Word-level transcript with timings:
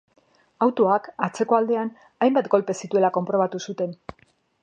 Autoak, 0.65 1.09
atzeko 1.27 1.57
aldean, 1.57 1.91
hainbat 2.27 2.49
kolpe 2.55 2.77
zituela 2.85 3.11
konprobatu 3.19 3.65
zuten. 3.71 3.97